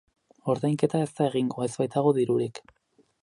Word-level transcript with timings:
Ordainketa 0.53 1.01
ez 1.07 1.11
da 1.19 1.27
egingo, 1.33 1.67
ez 1.67 1.71
baitago 1.83 2.17
dirurik. 2.21 2.63